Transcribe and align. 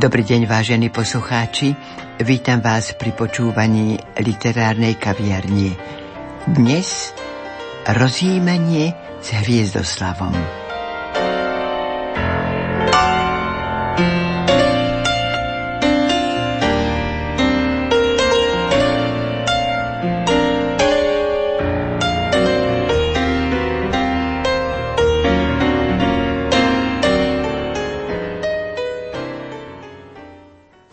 Dobrý 0.00 0.24
deň, 0.24 0.48
vážení 0.48 0.88
poslucháči. 0.88 1.76
Vítam 2.24 2.64
vás 2.64 2.96
pri 2.96 3.12
počúvaní 3.12 4.00
literárnej 4.16 4.96
kaviarne. 4.96 5.76
Dnes 6.48 7.12
rozjímanie 7.84 8.96
s 9.20 9.28
Hviezdoslavom. 9.36 10.59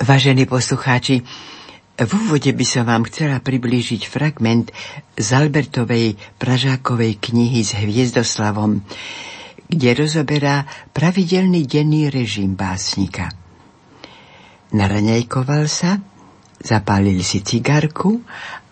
Vážení 0.07 0.47
poslucháči, 0.47 1.19
v 1.99 2.11
úvode 2.15 2.47
by 2.55 2.63
som 2.63 2.87
vám 2.87 3.03
chcela 3.11 3.43
priblížiť 3.43 4.07
fragment 4.07 4.71
z 5.19 5.27
Albertovej 5.35 6.15
Pražákovej 6.39 7.19
knihy 7.19 7.59
s 7.59 7.75
Hviezdoslavom, 7.75 8.87
kde 9.67 9.89
rozoberá 9.99 10.63
pravidelný 10.95 11.67
denný 11.67 12.07
režim 12.07 12.55
básnika. 12.55 13.35
Naraňajkoval 14.71 15.67
sa, 15.67 15.99
zapálil 16.55 17.19
si 17.19 17.43
cigarku 17.43 18.23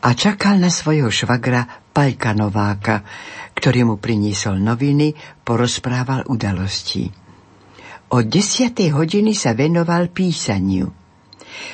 a 0.08 0.16
čakal 0.16 0.56
na 0.56 0.72
svojho 0.72 1.12
švagra 1.12 1.68
Pajka 1.92 2.32
Nováka, 2.32 3.04
ktorý 3.52 3.84
mu 3.84 3.96
priniesol 4.00 4.56
noviny, 4.64 5.12
porozprával 5.44 6.32
udalosti. 6.32 7.12
Od 8.16 8.24
desiatej 8.24 8.96
hodiny 8.96 9.36
sa 9.36 9.52
venoval 9.52 10.16
písaniu– 10.16 10.88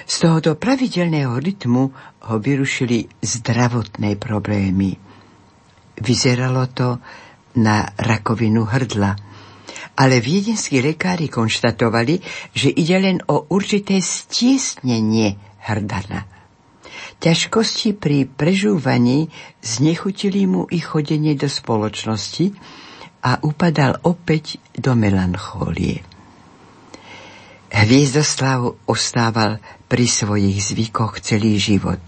z 0.05 0.15
tohoto 0.19 0.57
pravidelného 0.57 1.37
rytmu 1.37 1.83
ho 2.27 2.35
vyrušili 2.37 3.07
zdravotné 3.21 4.15
problémy. 4.15 4.97
Vyzeralo 6.01 6.67
to 6.71 6.97
na 7.57 7.83
rakovinu 7.99 8.63
hrdla, 8.65 9.15
ale 9.97 10.23
viedenskí 10.23 10.79
lekári 10.79 11.27
konštatovali, 11.27 12.21
že 12.55 12.71
ide 12.71 12.97
len 12.97 13.17
o 13.27 13.45
určité 13.51 13.99
stiesnenie 13.99 15.35
hrdana. 15.67 16.25
Ťažkosti 17.21 17.93
pri 17.93 18.25
prežúvaní 18.25 19.29
znechutili 19.61 20.49
mu 20.49 20.65
i 20.73 20.81
chodenie 20.81 21.37
do 21.37 21.45
spoločnosti 21.45 22.49
a 23.21 23.37
upadal 23.45 24.01
opäť 24.01 24.57
do 24.73 24.97
melanchólie. 24.97 26.10
Hviezdoslav 27.71 28.83
ostával 28.83 29.63
pri 29.87 30.03
svojich 30.03 30.59
zvykoch 30.59 31.23
celý 31.23 31.55
život. 31.55 32.03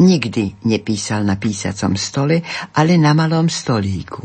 Nikdy 0.00 0.64
nepísal 0.64 1.26
na 1.26 1.36
písacom 1.36 1.98
stole, 1.98 2.40
ale 2.72 2.96
na 2.96 3.12
malom 3.12 3.50
stolíku. 3.50 4.24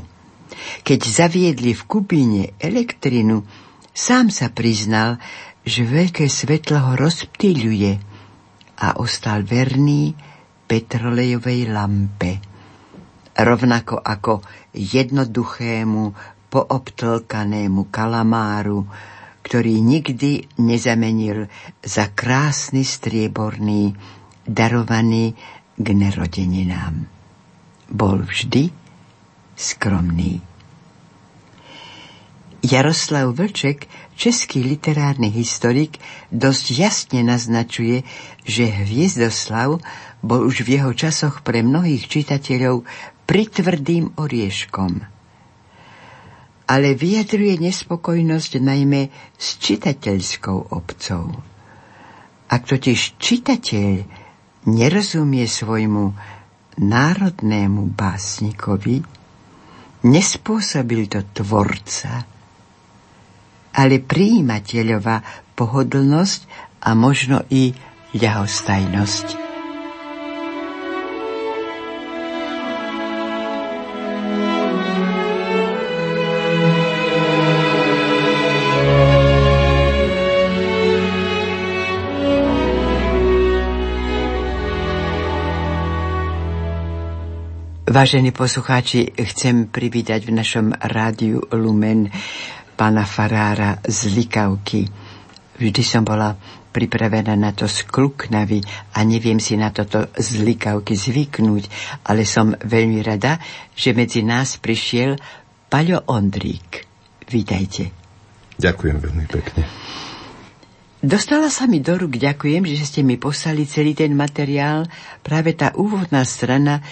Keď 0.85 0.99
zaviedli 1.01 1.73
v 1.73 1.83
Kubíne 1.83 2.43
elektrinu, 2.61 3.43
sám 3.91 4.29
sa 4.31 4.53
priznal, 4.53 5.17
že 5.65 5.81
veľké 5.83 6.29
svetlo 6.29 6.77
ho 6.77 6.93
rozptýľuje 6.93 7.91
a 8.85 9.01
ostal 9.01 9.41
verný 9.41 10.13
petrolejovej 10.69 11.73
lampe. 11.73 12.37
Rovnako 13.35 13.99
ako 13.99 14.45
jednoduchému, 14.71 16.03
poobtlkanému 16.53 17.81
kalamáru, 17.91 18.87
ktorý 19.45 19.77
nikdy 19.77 20.57
nezamenil 20.57 21.45
za 21.85 22.09
krásny 22.09 22.81
strieborný, 22.81 23.93
darovaný 24.41 25.37
k 25.77 25.87
nerodeninám. 25.93 27.05
Bol 27.85 28.25
vždy 28.25 28.73
skromný. 29.53 30.41
Jaroslav 32.65 33.37
Vlček, 33.37 33.85
český 34.17 34.65
literárny 34.65 35.29
historik, 35.29 36.01
dosť 36.33 36.65
jasne 36.73 37.21
naznačuje, 37.21 38.01
že 38.41 38.65
Hviezdoslav 38.65 39.77
bol 40.25 40.41
už 40.41 40.65
v 40.65 40.81
jeho 40.81 40.89
časoch 40.97 41.45
pre 41.45 41.61
mnohých 41.61 42.09
čitateľov 42.09 42.89
pritvrdým 43.29 44.17
orieškom– 44.17 45.05
ale 46.65 46.97
vyjadruje 46.97 47.61
nespokojnosť 47.61 48.51
najmä 48.57 49.09
s 49.37 49.61
čitateľskou 49.61 50.73
obcov. 50.73 51.23
Ak 52.49 52.61
totiž 52.65 53.21
čitateľ 53.21 53.91
nerozumie 54.65 55.45
svojmu 55.45 56.05
národnému 56.81 57.93
básnikovi, 57.93 59.05
nespôsobil 60.05 61.05
to 61.09 61.21
tvorca, 61.33 62.25
ale 63.75 63.95
príjimateľova 64.01 65.15
pohodlnosť 65.53 66.41
a 66.85 66.93
možno 66.97 67.45
i 67.49 67.73
ľahostajnosť. 68.15 69.44
Vážení 87.95 88.35
poslucháči, 88.35 89.15
chcem 89.15 89.71
privítať 89.71 90.27
v 90.27 90.35
našom 90.35 90.75
rádiu 90.83 91.39
Lumen 91.55 92.11
pána 92.75 93.07
Farára 93.07 93.79
z 93.87 94.11
Likavky. 94.11 94.83
Vždy 95.55 95.79
som 95.79 96.03
bola 96.03 96.35
pripravená 96.75 97.39
na 97.39 97.55
to 97.55 97.71
skluknavy 97.71 98.59
a 98.91 98.99
neviem 99.07 99.39
si 99.39 99.55
na 99.55 99.71
toto 99.71 100.11
z 100.11 100.43
Likavky 100.43 100.91
zvyknúť, 100.91 101.71
ale 102.03 102.27
som 102.27 102.51
veľmi 102.51 102.99
rada, 102.99 103.39
že 103.71 103.95
medzi 103.95 104.27
nás 104.27 104.59
prišiel 104.59 105.15
Paľo 105.71 106.03
Ondrík. 106.11 106.83
Vítajte. 107.31 107.95
Ďakujem 108.59 108.97
veľmi 109.07 109.25
pekne. 109.31 109.63
Dostala 110.99 111.47
sa 111.47 111.63
mi 111.63 111.79
do 111.79 111.95
rúk, 111.95 112.19
ďakujem, 112.19 112.67
že 112.75 112.83
ste 112.83 113.07
mi 113.07 113.15
poslali 113.15 113.63
celý 113.63 113.95
ten 113.95 114.11
materiál. 114.19 114.83
Práve 115.23 115.55
tá 115.55 115.71
úvodná 115.79 116.27
strana 116.27 116.83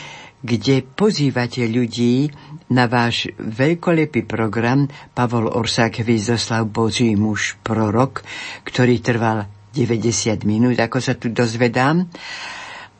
kde 0.44 0.84
pozývate 0.84 1.64
ľudí 1.66 2.28
na 2.76 2.92
váš 2.92 3.31
veľkolepý 3.40 4.28
program 4.28 4.92
Pavol 5.16 5.48
Orsák 5.48 6.04
Výzoslav 6.04 6.68
Boží 6.68 7.16
muž 7.16 7.56
prorok, 7.63 8.28
ktorý 8.68 9.00
trval 9.00 9.48
90 9.72 10.44
minút, 10.44 10.78
ako 10.78 11.00
sa 11.00 11.16
tu 11.16 11.31
dozvedám. 11.31 12.06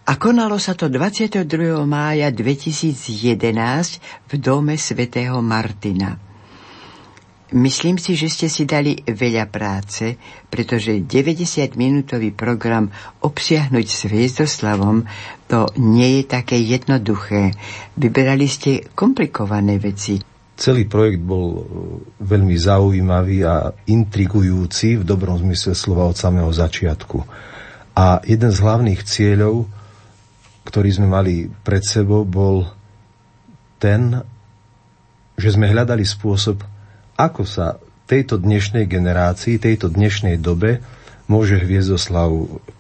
A 0.04 0.20
konalo 0.20 0.60
sa 0.60 0.76
to 0.76 0.92
22. 0.92 1.48
mája 1.88 2.28
2011 2.32 4.04
v 4.28 4.34
dome 4.36 4.76
svätého 4.76 5.40
Martina. 5.40 6.33
Myslím 7.54 8.02
si, 8.02 8.18
že 8.18 8.34
ste 8.34 8.50
si 8.50 8.66
dali 8.66 8.98
veľa 9.06 9.46
práce, 9.46 10.18
pretože 10.50 11.06
90-minútový 11.06 12.34
program 12.34 12.90
obsiahnuť 13.22 13.86
s 13.86 14.00
Hviezdoslavom 14.10 15.06
to 15.46 15.70
nie 15.78 16.18
je 16.18 16.24
také 16.26 16.58
jednoduché. 16.58 17.54
Vyberali 17.94 18.50
ste 18.50 18.90
komplikované 18.98 19.78
veci. 19.78 20.18
Celý 20.58 20.90
projekt 20.90 21.22
bol 21.22 21.46
e, 21.54 21.62
veľmi 22.26 22.58
zaujímavý 22.58 23.46
a 23.46 23.70
intrigujúci 23.86 24.98
v 24.98 25.04
dobrom 25.06 25.38
zmysle 25.38 25.78
slova 25.78 26.10
od 26.10 26.18
samého 26.18 26.50
začiatku. 26.50 27.22
A 27.94 28.18
jeden 28.26 28.50
z 28.50 28.58
hlavných 28.66 29.02
cieľov, 29.06 29.70
ktorý 30.66 30.90
sme 30.90 31.06
mali 31.06 31.54
pred 31.62 31.86
sebou, 31.86 32.26
bol 32.26 32.66
ten, 33.78 34.26
že 35.38 35.54
sme 35.54 35.70
hľadali 35.70 36.02
spôsob, 36.02 36.73
ako 37.18 37.44
sa 37.46 37.78
tejto 38.10 38.42
dnešnej 38.42 38.86
generácii, 38.90 39.62
tejto 39.62 39.90
dnešnej 39.90 40.38
dobe 40.42 40.84
môže 41.30 41.58
Hviezdoslav 41.62 42.30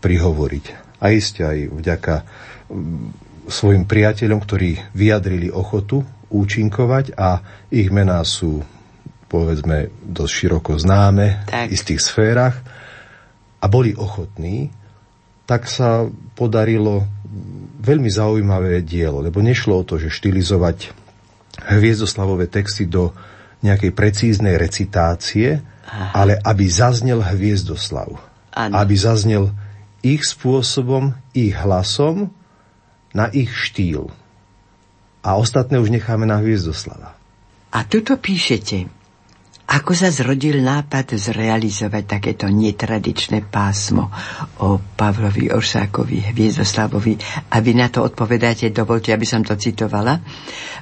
prihovoriť. 0.03 0.65
A 0.99 1.15
iste 1.15 1.43
aj 1.43 1.57
vďaka 1.71 2.15
mm, 2.21 3.47
svojim 3.47 3.83
priateľom, 3.87 4.39
ktorí 4.39 4.79
vyjadrili 4.95 5.51
ochotu 5.51 6.03
účinkovať 6.33 7.13
a 7.15 7.43
ich 7.69 7.91
mená 7.93 8.23
sú 8.25 8.63
povedzme 9.29 9.89
dosť 10.05 10.33
široko 10.33 10.77
známe 10.77 11.49
tak. 11.49 11.69
v 11.69 11.73
istých 11.73 12.01
sférach 12.05 12.53
a 13.57 13.65
boli 13.65 13.97
ochotní, 13.97 14.69
tak 15.49 15.65
sa 15.65 16.05
podarilo 16.37 17.09
veľmi 17.83 18.07
zaujímavé 18.07 18.85
dielo, 18.85 19.25
lebo 19.25 19.41
nešlo 19.41 19.81
o 19.81 19.87
to, 19.87 19.97
že 19.97 20.13
štilizovať 20.13 20.93
hviezdoslavové 21.73 22.45
texty 22.45 22.85
do 22.85 23.11
nejakej 23.63 23.91
precíznej 23.95 24.59
recitácie, 24.59 25.63
Aha. 25.87 26.11
ale 26.13 26.33
aby 26.43 26.67
zaznel 26.67 27.23
hviezdoslav. 27.23 28.11
Ano. 28.53 28.73
Aby 28.77 28.95
zaznel 28.99 29.49
ich 30.03 30.21
spôsobom, 30.27 31.15
ich 31.31 31.55
hlasom, 31.55 32.29
na 33.15 33.31
ich 33.31 33.49
štýl. 33.49 34.11
A 35.23 35.39
ostatné 35.39 35.79
už 35.79 35.93
necháme 35.93 36.27
na 36.27 36.43
Hviezdoslava. 36.43 37.15
A 37.71 37.79
tuto 37.87 38.19
píšete, 38.19 38.91
ako 39.73 39.97
sa 39.97 40.13
zrodil 40.13 40.61
nápad 40.61 41.17
zrealizovať 41.17 42.03
takéto 42.05 42.45
netradičné 42.45 43.41
pásmo 43.49 44.13
o 44.61 44.77
Pavlovi 44.77 45.49
Orsákovi, 45.49 46.29
Hviezdoslavovi 46.29 47.17
a 47.49 47.57
vy 47.57 47.73
na 47.73 47.89
to 47.89 48.05
odpovedáte, 48.05 48.69
dovolte, 48.69 49.09
aby 49.09 49.25
som 49.25 49.41
to 49.41 49.57
citovala. 49.57 50.21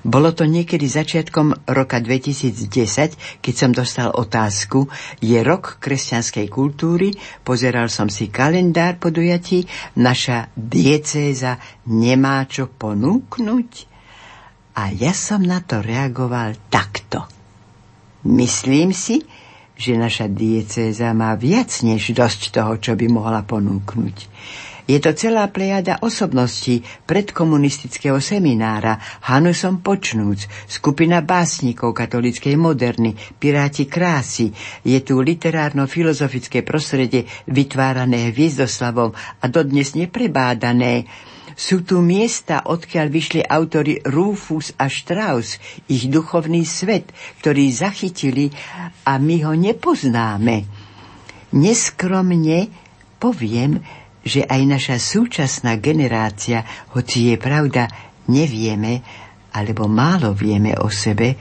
Bolo 0.04 0.36
to 0.36 0.44
niekedy 0.44 0.92
začiatkom 0.92 1.72
roka 1.72 2.04
2010, 2.04 3.40
keď 3.40 3.54
som 3.56 3.72
dostal 3.72 4.12
otázku, 4.12 4.92
je 5.24 5.40
rok 5.40 5.80
kresťanskej 5.80 6.52
kultúry, 6.52 7.16
pozeral 7.48 7.88
som 7.88 8.12
si 8.12 8.28
kalendár 8.28 9.00
podujatí, 9.00 9.72
naša 10.04 10.52
diecéza 10.52 11.64
nemá 11.88 12.44
čo 12.44 12.68
ponúknuť? 12.68 13.70
A 14.76 14.92
ja 14.92 15.16
som 15.16 15.40
na 15.48 15.64
to 15.64 15.80
reagoval 15.80 16.60
takto. 16.68 17.41
Myslím 18.22 18.94
si, 18.94 19.26
že 19.74 19.98
naša 19.98 20.30
diecéza 20.30 21.10
má 21.18 21.34
viac 21.34 21.74
než 21.82 22.14
dosť 22.14 22.54
toho, 22.54 22.78
čo 22.78 22.94
by 22.94 23.10
mohla 23.10 23.42
ponúknuť. 23.42 24.30
Je 24.92 25.00
to 25.00 25.16
celá 25.16 25.48
plejada 25.48 26.04
osobností 26.04 26.84
predkomunistického 27.08 28.20
seminára, 28.20 29.00
Hanusom 29.24 29.80
počnúc, 29.80 30.50
skupina 30.68 31.24
básnikov 31.24 31.96
katolíckej 31.96 32.60
moderny, 32.60 33.16
piráti 33.40 33.88
krásy, 33.88 34.52
je 34.84 35.00
tu 35.00 35.24
literárno-filozofické 35.24 36.66
prostredie 36.68 37.24
vytvárané 37.48 38.36
Hviezdoslavom 38.36 39.16
a 39.16 39.46
dodnes 39.48 39.96
neprebádané, 39.96 41.08
sú 41.62 41.86
tu 41.86 42.02
miesta, 42.02 42.66
odkiaľ 42.66 43.06
vyšli 43.14 43.42
autory 43.46 44.02
Rufus 44.02 44.74
a 44.82 44.90
Strauss, 44.90 45.62
ich 45.86 46.10
duchovný 46.10 46.66
svet, 46.66 47.14
ktorý 47.38 47.70
zachytili 47.70 48.50
a 49.06 49.22
my 49.22 49.46
ho 49.46 49.54
nepoznáme. 49.54 50.66
Neskromne 51.54 52.66
poviem, 53.22 53.78
že 54.26 54.42
aj 54.42 54.62
naša 54.66 54.98
súčasná 54.98 55.78
generácia, 55.78 56.66
hoci 56.98 57.30
je 57.30 57.38
pravda, 57.38 57.86
nevieme, 58.26 59.06
alebo 59.54 59.86
málo 59.86 60.34
vieme 60.34 60.74
o 60.82 60.90
sebe 60.90 61.38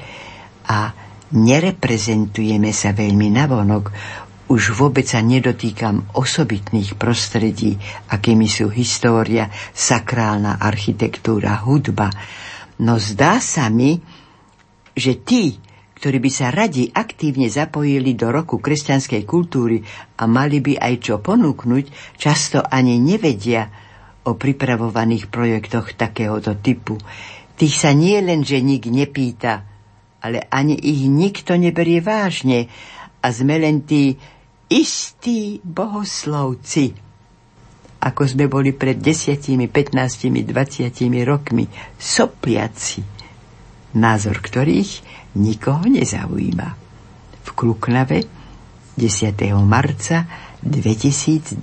a 0.69 0.93
nereprezentujeme 1.33 2.77
sa 2.77 2.93
veľmi 2.93 3.33
navonok, 3.33 3.85
už 4.51 4.75
vôbec 4.75 5.07
sa 5.07 5.23
nedotýkam 5.23 6.11
osobitných 6.19 6.99
prostredí, 6.99 7.79
akými 8.11 8.51
sú 8.51 8.67
história, 8.67 9.47
sakrálna 9.71 10.59
architektúra, 10.59 11.63
hudba. 11.63 12.11
No 12.83 12.99
zdá 12.99 13.39
sa 13.39 13.71
mi, 13.71 14.03
že 14.91 15.23
tí, 15.23 15.55
ktorí 15.95 16.19
by 16.19 16.31
sa 16.35 16.51
radi 16.51 16.91
aktívne 16.91 17.47
zapojili 17.47 18.19
do 18.19 18.35
roku 18.35 18.59
kresťanskej 18.59 19.23
kultúry 19.23 19.87
a 20.19 20.27
mali 20.27 20.59
by 20.59 20.83
aj 20.83 20.95
čo 20.99 21.23
ponúknuť, 21.23 22.19
často 22.19 22.59
ani 22.59 22.99
nevedia 22.99 23.71
o 24.27 24.35
pripravovaných 24.35 25.31
projektoch 25.31 25.95
takéhoto 25.95 26.59
typu. 26.59 26.99
Tých 27.55 27.75
sa 27.79 27.95
nie 27.95 28.19
len, 28.19 28.43
že 28.43 28.59
nik 28.59 28.91
nepýta, 28.91 29.63
ale 30.27 30.43
ani 30.51 30.75
ich 30.75 31.07
nikto 31.07 31.55
neberie 31.55 32.03
vážne 32.03 32.67
a 33.21 33.27
sme 33.31 33.61
len 33.61 33.85
tí 33.85 34.17
istí 34.71 35.59
bohoslovci, 35.67 36.95
ako 38.01 38.23
sme 38.25 38.47
boli 38.47 38.73
pred 38.73 38.97
desiatimi, 38.97 39.69
15, 39.69 40.47
20 40.47 41.27
rokmi, 41.27 41.67
sopliaci, 41.99 43.03
názor 43.99 44.41
ktorých 44.41 44.91
nikoho 45.37 45.85
nezaujíma. 45.85 46.69
V 47.45 47.49
Kluknave 47.53 48.25
10. 48.95 49.37
marca 49.67 50.25
2010. 50.63 51.61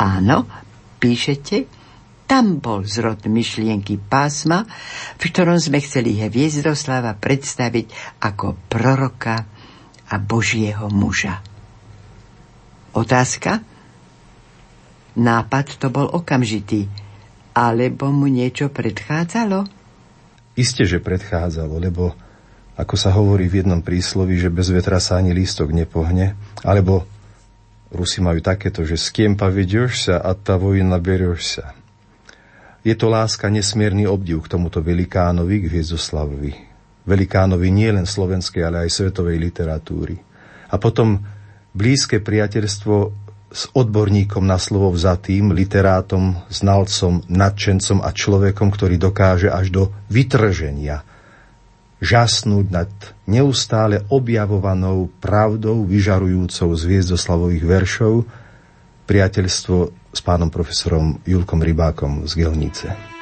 Áno, 0.00 0.48
píšete, 0.96 1.68
tam 2.24 2.64
bol 2.64 2.88
zrod 2.88 3.28
myšlienky 3.28 4.00
pásma, 4.00 4.64
v 5.20 5.22
ktorom 5.28 5.60
sme 5.60 5.84
chceli 5.84 6.16
Hviezdoslava 6.16 7.20
predstaviť 7.20 8.16
ako 8.24 8.56
proroka 8.72 9.44
a 10.08 10.16
Božieho 10.16 10.88
muža. 10.88 11.51
Otázka? 12.92 13.64
Nápad 15.12 15.76
to 15.76 15.92
bol 15.92 16.08
okamžitý, 16.08 16.88
alebo 17.52 18.08
mu 18.08 18.28
niečo 18.28 18.72
predchádzalo? 18.72 19.68
Isté, 20.56 20.84
že 20.84 21.00
predchádzalo, 21.00 21.80
lebo 21.80 22.12
ako 22.76 22.94
sa 22.96 23.12
hovorí 23.12 23.48
v 23.48 23.64
jednom 23.64 23.84
príslovi, 23.84 24.40
že 24.40 24.48
bez 24.48 24.72
vetra 24.72 24.96
sa 25.00 25.20
ani 25.20 25.36
lístok 25.36 25.72
nepohne, 25.72 26.36
alebo 26.64 27.04
Rusi 27.92 28.24
majú 28.24 28.40
takéto, 28.40 28.88
že 28.88 28.96
s 28.96 29.12
kým 29.12 29.36
povedeš 29.36 30.08
sa 30.08 30.24
a 30.24 30.32
tá 30.32 30.56
vojna 30.56 30.96
bereš 30.96 31.60
sa. 31.60 31.76
Je 32.82 32.96
to 32.96 33.12
láska 33.12 33.52
nesmierny 33.52 34.08
obdiv 34.08 34.42
k 34.42 34.56
tomuto 34.56 34.80
velikánovi, 34.80 35.62
k 35.62 35.68
Hviezdoslavovi. 35.70 36.52
Velikánovi 37.04 37.68
nie 37.68 37.92
len 37.92 38.08
slovenskej, 38.08 38.64
ale 38.64 38.88
aj 38.88 38.96
svetovej 38.96 39.36
literatúry. 39.38 40.16
A 40.72 40.80
potom 40.80 41.20
blízke 41.72 42.20
priateľstvo 42.20 42.94
s 43.52 43.68
odborníkom 43.76 44.48
na 44.48 44.56
slovo 44.56 44.88
vzatým, 44.96 45.52
literátom, 45.52 46.40
znalcom, 46.48 47.20
nadšencom 47.28 48.00
a 48.00 48.08
človekom, 48.08 48.72
ktorý 48.72 48.96
dokáže 48.96 49.52
až 49.52 49.68
do 49.68 49.82
vytrženia 50.08 51.04
žasnúť 52.02 52.66
nad 52.66 52.90
neustále 53.30 54.02
objavovanou 54.10 55.06
pravdou 55.22 55.86
vyžarujúcou 55.86 56.74
z 56.74 56.82
hviezdoslavových 56.82 57.62
veršov, 57.62 58.26
priateľstvo 59.06 59.76
s 60.10 60.20
pánom 60.20 60.50
profesorom 60.50 61.22
Julkom 61.22 61.62
Rybákom 61.62 62.26
z 62.26 62.42
Gelnice. 62.42 63.21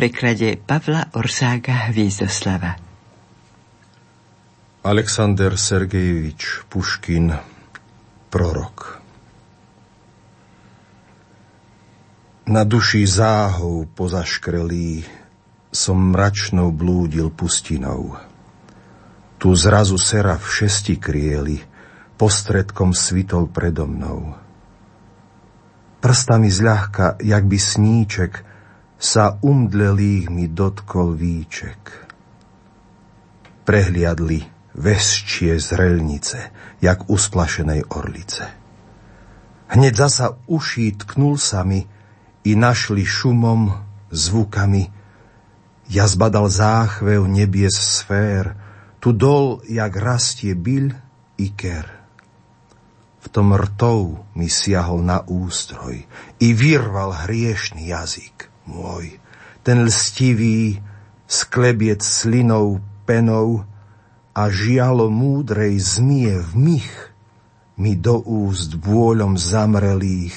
Preklade 0.00 0.56
Pavla 0.56 1.12
Orsága 1.12 1.92
Hviezdoslava. 1.92 2.72
Alexander 4.80 5.52
Sergejevič 5.60 6.64
Puškin 6.72 7.28
Prorok 8.32 8.96
Na 12.48 12.64
duši 12.64 13.04
záhov 13.04 13.92
pozaškrelý 13.92 15.04
som 15.68 16.16
mračnou 16.16 16.72
blúdil 16.72 17.28
pustinou. 17.28 18.16
Tu 19.36 19.52
zrazu 19.52 20.00
sera 20.00 20.40
v 20.40 20.48
šesti 20.48 20.96
krieli 20.96 21.60
postredkom 22.16 22.96
svitol 22.96 23.52
predo 23.52 23.84
mnou. 23.84 24.32
Prstami 26.00 26.48
zľahka, 26.48 27.20
jak 27.20 27.44
by 27.44 27.58
sníček, 27.60 28.48
sa 29.00 29.40
umdlelých 29.40 30.28
mi 30.28 30.44
dotkol 30.52 31.16
víček. 31.16 32.12
Prehliadli 33.64 34.44
vesčie 34.76 35.56
zrelnice, 35.56 36.52
jak 36.84 37.08
usplašenej 37.08 37.88
orlice. 37.96 38.44
Hneď 39.72 39.92
zasa 39.96 40.36
uší 40.44 41.00
tknul 41.00 41.40
sa 41.40 41.64
mi, 41.64 41.88
i 42.44 42.52
našli 42.56 43.04
šumom, 43.04 43.72
zvukami. 44.12 44.88
Ja 45.88 46.08
zbadal 46.08 46.48
záchvev 46.48 47.24
nebies 47.28 47.76
sfér, 47.76 48.56
tu 49.00 49.16
dol, 49.16 49.64
jak 49.64 49.96
rastie 49.96 50.52
byľ 50.52 50.86
i 51.40 51.48
ker. 51.56 51.88
V 53.20 53.26
tom 53.28 53.52
rtov 53.52 54.28
mi 54.36 54.48
siahol 54.48 55.04
na 55.04 55.20
ústroj 55.24 56.04
i 56.40 56.48
vyrval 56.56 57.28
hriešný 57.28 57.92
jazyk 57.92 58.49
môj. 58.68 59.16
Ten 59.60 59.88
lstivý, 59.88 60.80
sklebiec 61.28 62.00
slinou, 62.00 62.80
penou 63.04 63.64
a 64.36 64.42
žialo 64.48 65.10
múdrej 65.10 65.78
zmie 65.78 66.38
v 66.40 66.52
mich 66.56 66.92
mi 67.80 67.96
do 67.96 68.20
úst 68.20 68.76
bôľom 68.76 69.40
zamrelých 69.40 70.36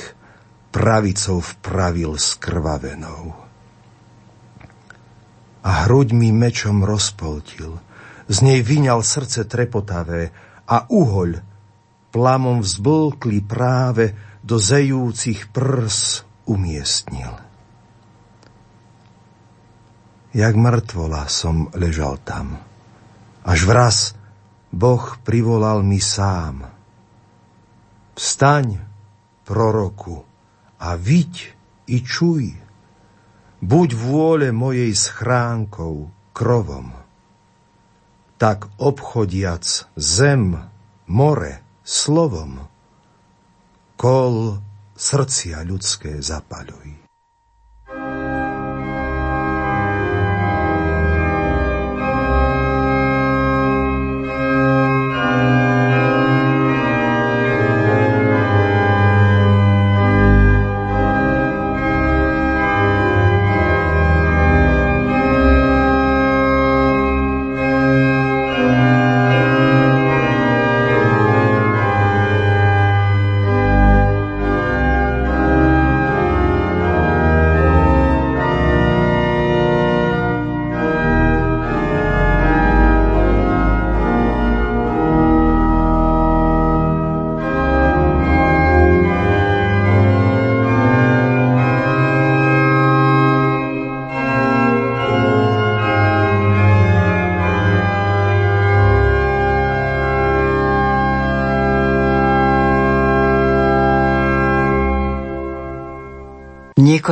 pravicou 0.71 1.43
vpravil 1.43 2.15
skrvavenou. 2.15 3.35
A 5.63 5.71
hruď 5.87 6.15
mi 6.15 6.31
mečom 6.31 6.83
rozpoltil, 6.83 7.79
z 8.27 8.37
nej 8.43 8.59
vyňal 8.63 9.03
srdce 9.03 9.43
trepotavé 9.47 10.31
a 10.67 10.87
uhoľ 10.87 11.39
plamom 12.15 12.63
vzblkli 12.63 13.43
práve 13.43 14.15
do 14.39 14.55
zejúcich 14.55 15.51
prs 15.51 16.23
umiestnil. 16.47 17.42
Jak 20.33 20.57
mŕtvola 20.57 21.29
som 21.29 21.69
ležal 21.77 22.17
tam, 22.25 22.57
až 23.45 23.59
vraz 23.69 23.97
Boh 24.73 25.21
privolal 25.21 25.85
mi 25.85 26.01
sám. 26.01 26.65
Vstaň, 28.17 28.81
proroku, 29.45 30.25
a 30.81 30.97
viď 30.97 31.53
i 31.87 32.01
čuj. 32.01 32.49
Buď 33.63 33.89
vôle 33.95 34.49
mojej 34.51 34.91
schránkou, 34.91 36.11
krovom. 36.35 36.91
Tak 38.41 38.67
obchodiac 38.81 39.63
zem, 39.95 40.57
more, 41.07 41.63
slovom, 41.85 42.67
kol 43.95 44.59
srdcia 44.97 45.63
ľudské 45.63 46.19
zapaľuj. 46.19 47.02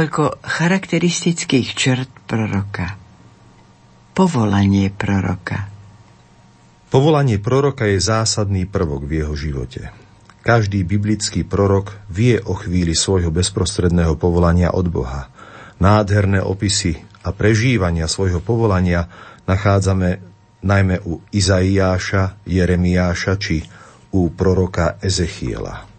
Niekoľko 0.02 0.42
charakteristických 0.42 1.78
črt 1.78 2.10
proroka. 2.26 2.98
Povolanie 4.18 4.90
proroka 4.90 5.70
Povolanie 6.90 7.38
proroka 7.38 7.86
je 7.86 8.02
zásadný 8.02 8.66
prvok 8.66 9.06
v 9.06 9.22
jeho 9.22 9.38
živote. 9.38 9.94
Každý 10.42 10.82
biblický 10.90 11.46
prorok 11.46 12.02
vie 12.10 12.42
o 12.42 12.58
chvíli 12.58 12.98
svojho 12.98 13.30
bezprostredného 13.30 14.18
povolania 14.18 14.74
od 14.74 14.90
Boha. 14.90 15.30
Nádherné 15.78 16.42
opisy 16.42 16.98
a 17.22 17.30
prežívania 17.30 18.10
svojho 18.10 18.42
povolania 18.42 19.06
nachádzame 19.46 20.18
najmä 20.66 20.98
u 21.06 21.22
Izaiáša, 21.30 22.42
Jeremiáša 22.50 23.38
či 23.38 23.62
u 24.18 24.34
proroka 24.34 24.98
Ezechiela. 24.98 25.91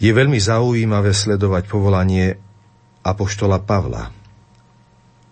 Je 0.00 0.08
veľmi 0.08 0.40
zaujímavé 0.40 1.12
sledovať 1.12 1.68
povolanie 1.68 2.40
apoštola 3.04 3.60
Pavla. 3.60 4.08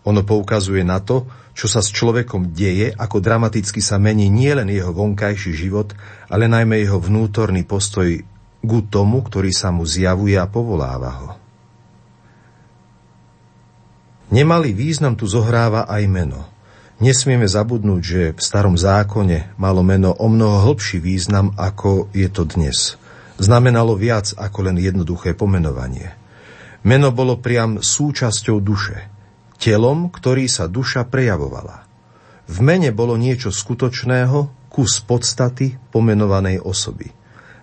Ono 0.04 0.20
poukazuje 0.20 0.84
na 0.84 1.00
to, 1.00 1.25
čo 1.56 1.72
sa 1.72 1.80
s 1.80 1.88
človekom 1.88 2.52
deje, 2.52 2.92
ako 2.92 3.18
dramaticky 3.18 3.80
sa 3.80 3.96
mení 3.96 4.28
nielen 4.28 4.68
jeho 4.68 4.92
vonkajší 4.92 5.56
život, 5.56 5.96
ale 6.28 6.52
najmä 6.52 6.84
jeho 6.84 7.00
vnútorný 7.00 7.64
postoj 7.64 8.20
ku 8.60 8.78
tomu, 8.84 9.25
ktorý 9.25 9.50
sa 9.56 9.72
mu 9.72 9.88
zjavuje 9.88 10.37
a 10.37 10.44
povoláva 10.44 11.10
ho. 11.16 11.30
Nemalý 14.28 14.76
význam 14.76 15.16
tu 15.16 15.25
zohráva 15.25 15.88
aj 15.88 16.04
meno. 16.04 16.44
Nesmieme 17.00 17.48
zabudnúť, 17.48 18.02
že 18.04 18.22
v 18.37 18.40
starom 18.44 18.76
zákone 18.76 19.56
malo 19.56 19.80
meno 19.80 20.12
o 20.12 20.28
mnoho 20.28 20.68
hlbší 20.68 21.00
význam, 21.00 21.56
ako 21.56 22.12
je 22.12 22.28
to 22.28 22.44
dnes– 22.44 22.78
znamenalo 23.38 23.95
viac 23.95 24.35
ako 24.35 24.68
len 24.68 24.76
jednoduché 24.83 25.33
pomenovanie. 25.38 26.12
Meno 26.83 27.11
bolo 27.11 27.38
priam 27.38 27.83
súčasťou 27.83 28.59
duše, 28.62 29.09
telom, 29.59 30.11
ktorý 30.11 30.47
sa 30.47 30.71
duša 30.71 31.07
prejavovala. 31.07 31.87
V 32.49 32.59
mene 32.62 32.95
bolo 32.95 33.18
niečo 33.18 33.50
skutočného, 33.50 34.71
kus 34.71 35.02
podstaty 35.02 35.78
pomenovanej 35.90 36.62
osoby. 36.62 37.11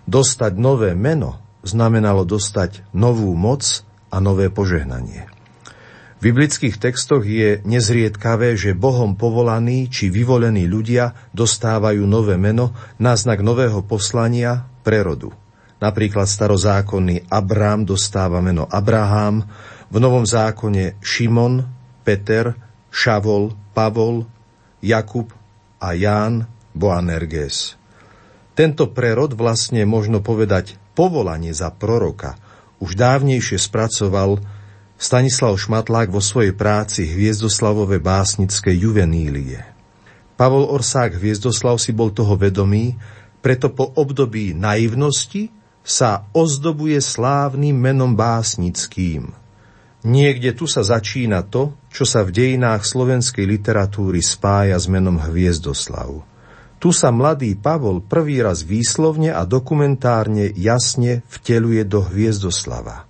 Dostať 0.06 0.52
nové 0.60 0.92
meno 0.94 1.42
znamenalo 1.66 2.22
dostať 2.22 2.86
novú 2.94 3.34
moc 3.34 3.82
a 4.12 4.22
nové 4.22 4.52
požehnanie. 4.52 5.26
V 6.16 6.32
biblických 6.32 6.80
textoch 6.80 7.28
je 7.28 7.60
nezriedkavé, 7.66 8.56
že 8.56 8.72
Bohom 8.72 9.18
povolaní 9.20 9.92
či 9.92 10.08
vyvolení 10.08 10.64
ľudia 10.64 11.12
dostávajú 11.36 12.08
nové 12.08 12.40
meno 12.40 12.72
na 12.96 13.12
znak 13.18 13.44
nového 13.44 13.84
poslania 13.84 14.64
prerodu. 14.80 15.34
Napríklad 15.76 16.24
starozákonný 16.24 17.28
Abrám 17.28 17.84
dostáva 17.84 18.40
meno 18.40 18.64
Abraham, 18.64 19.44
v 19.86 19.96
Novom 20.02 20.26
zákone 20.26 20.98
Šimon, 20.98 21.62
Peter, 22.02 22.56
Šavol, 22.90 23.54
Pavol, 23.76 24.26
Jakub 24.82 25.30
a 25.78 25.92
Ján 25.92 26.48
Boanerges. 26.72 27.76
Tento 28.56 28.88
prerod 28.88 29.36
vlastne 29.36 29.84
možno 29.84 30.24
povedať 30.24 30.80
povolanie 30.96 31.52
za 31.52 31.68
proroka 31.68 32.40
už 32.80 32.96
dávnejšie 32.96 33.60
spracoval 33.60 34.40
Stanislav 34.96 35.60
Šmatlák 35.60 36.08
vo 36.08 36.24
svojej 36.24 36.56
práci 36.56 37.04
Hviezdoslavové 37.04 38.00
básnické 38.00 38.72
juvenílie. 38.72 39.60
Pavol 40.40 40.68
Orsák 40.68 41.16
Hviezdoslav 41.16 41.80
si 41.80 41.92
bol 41.92 42.12
toho 42.12 42.36
vedomý, 42.36 42.96
preto 43.40 43.72
po 43.72 43.92
období 43.92 44.56
naivnosti 44.56 45.52
sa 45.86 46.26
ozdobuje 46.34 46.98
slávnym 46.98 47.78
menom 47.78 48.18
básnickým. 48.18 49.30
Niekde 50.02 50.50
tu 50.50 50.66
sa 50.66 50.82
začína 50.82 51.46
to, 51.46 51.78
čo 51.94 52.02
sa 52.02 52.26
v 52.26 52.34
dejinách 52.34 52.82
slovenskej 52.82 53.46
literatúry 53.46 54.18
spája 54.18 54.74
s 54.74 54.90
menom 54.90 55.14
Hviezdoslav. 55.14 56.26
Tu 56.82 56.90
sa 56.90 57.14
mladý 57.14 57.54
Pavol 57.54 58.02
prvý 58.02 58.42
raz 58.42 58.66
výslovne 58.66 59.30
a 59.30 59.46
dokumentárne 59.46 60.50
jasne 60.58 61.22
vteluje 61.30 61.86
do 61.86 62.02
Hviezdoslava. 62.02 63.06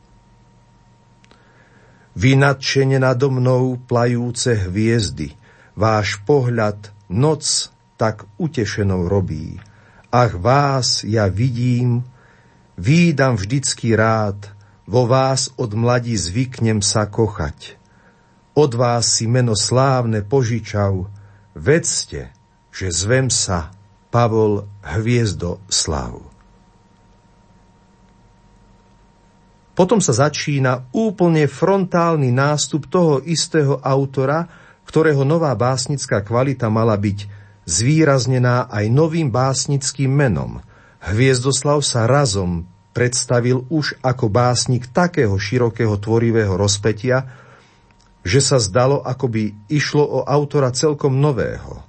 Vy 2.17 2.33
nadšene 2.41 2.97
nado 2.97 3.29
mnou 3.29 3.77
plajúce 3.77 4.57
hviezdy, 4.57 5.37
váš 5.77 6.17
pohľad 6.25 6.93
noc 7.13 7.69
tak 8.01 8.25
utešenou 8.41 9.05
robí. 9.05 9.61
Ach 10.09 10.33
vás 10.33 11.05
ja 11.05 11.29
vidím, 11.29 12.09
výdam 12.77 13.41
vždycky 13.41 13.97
rád, 13.97 14.53
vo 14.87 15.09
vás 15.09 15.51
od 15.59 15.75
mladí 15.75 16.15
zvyknem 16.15 16.79
sa 16.79 17.11
kochať. 17.11 17.75
Od 18.55 18.73
vás 18.73 19.19
si 19.19 19.27
meno 19.27 19.59
slávne 19.59 20.23
požičav, 20.23 21.11
vedzte, 21.59 22.31
že 22.71 22.89
zvem 22.95 23.29
sa 23.29 23.75
Pavol 24.15 24.65
Hviezdo 24.81 25.59
Slavu. 25.67 26.25
Potom 29.77 30.01
sa 30.01 30.17
začína 30.17 30.89
úplne 30.97 31.45
frontálny 31.45 32.33
nástup 32.33 32.89
toho 32.89 33.21
istého 33.29 33.77
autora, 33.85 34.49
ktorého 34.89 35.21
nová 35.29 35.53
básnická 35.53 36.25
kvalita 36.25 36.73
mala 36.73 36.97
byť 36.97 37.29
zvýraznená 37.69 38.73
aj 38.73 38.89
novým 38.89 39.29
básnickým 39.29 40.09
menom. 40.09 40.65
Hviezdoslav 41.07 41.87
sa 41.87 42.11
razom 42.11 42.67
predstavil 42.91 43.63
už 43.71 43.95
ako 44.03 44.27
básnik 44.27 44.91
takého 44.91 45.39
širokého 45.39 45.95
tvorivého 46.03 46.59
rozpetia, 46.59 47.31
že 48.27 48.43
sa 48.43 48.59
zdalo, 48.59 49.07
ako 49.07 49.27
by 49.31 49.43
išlo 49.71 50.03
o 50.03 50.21
autora 50.27 50.75
celkom 50.75 51.23
nového. 51.23 51.87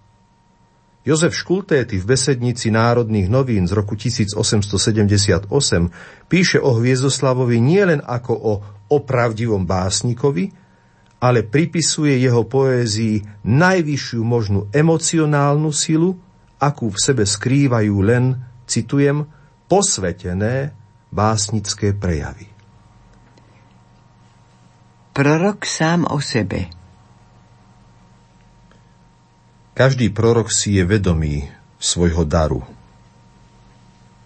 Jozef 1.02 1.34
Škultéty 1.34 1.98
v 1.98 2.06
besednici 2.14 2.70
Národných 2.70 3.32
novín 3.32 3.66
z 3.66 3.74
roku 3.74 3.96
1878 3.96 5.48
píše 6.28 6.60
o 6.60 6.78
Hviezdoslavovi 6.78 7.58
nielen 7.64 8.04
ako 8.04 8.34
o 8.36 8.54
opravdivom 8.92 9.64
básnikovi, 9.64 10.52
ale 11.18 11.48
pripisuje 11.48 12.22
jeho 12.22 12.46
poézii 12.46 13.24
najvyššiu 13.48 14.22
možnú 14.22 14.70
emocionálnu 14.70 15.72
silu, 15.74 16.14
akú 16.62 16.94
v 16.94 17.00
sebe 17.02 17.24
skrývajú 17.26 17.96
len, 18.04 18.38
citujem, 18.68 19.24
posvetené 19.72 20.76
básnické 21.10 21.96
prejavy. 21.96 22.52
Prorok 25.16 25.66
sám 25.66 26.06
o 26.12 26.20
sebe– 26.22 26.70
každý 29.78 30.10
prorok 30.10 30.50
si 30.50 30.74
je 30.74 30.90
vedomý 30.90 31.46
svojho 31.78 32.26
daru. 32.26 32.66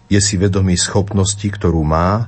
Je 0.08 0.16
si 0.16 0.40
vedomý 0.40 0.80
schopnosti, 0.80 1.44
ktorú 1.44 1.84
má 1.84 2.24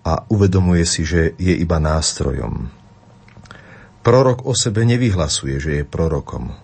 a 0.00 0.24
uvedomuje 0.32 0.80
si, 0.88 1.04
že 1.04 1.36
je 1.36 1.52
iba 1.52 1.76
nástrojom. 1.76 2.72
Prorok 4.00 4.48
o 4.48 4.56
sebe 4.56 4.80
nevyhlasuje, 4.88 5.60
že 5.60 5.70
je 5.76 5.84
prorokom. 5.84 6.56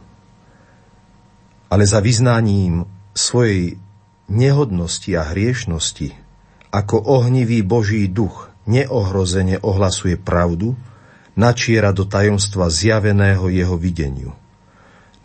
Ale 1.69 1.85
za 1.85 2.01
vyznaním 2.01 2.89
svojej 3.13 3.77
nehodnosti 4.29 5.11
a 5.17 5.27
hriešnosti, 5.33 6.15
ako 6.69 7.01
ohnivý 7.01 7.65
Boží 7.65 8.07
duch 8.07 8.53
neohrozene 8.69 9.57
ohlasuje 9.61 10.21
pravdu, 10.21 10.77
načiera 11.35 11.91
do 11.97 12.05
tajomstva 12.05 12.69
zjaveného 12.69 13.49
jeho 13.49 13.75
videniu– 13.75 14.33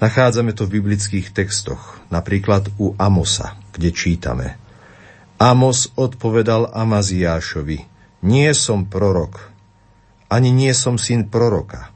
Nachádzame 0.04 0.52
to 0.52 0.68
v 0.68 0.84
biblických 0.84 1.32
textoch, 1.32 1.96
napríklad 2.12 2.76
u 2.76 2.92
Amosa, 3.00 3.56
kde 3.72 3.96
čítame. 3.96 4.60
Amos 5.40 5.96
odpovedal 5.96 6.76
Amaziášovi, 6.76 7.88
nie 8.28 8.52
som 8.52 8.84
prorok, 8.84 9.48
ani 10.28 10.52
nie 10.52 10.76
som 10.76 11.00
syn 11.00 11.32
proroka, 11.32 11.88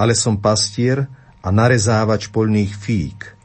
ale 0.00 0.16
som 0.16 0.40
pastier 0.40 1.04
a 1.44 1.52
narezávač 1.52 2.32
polných 2.32 2.72
fík. 2.72 3.35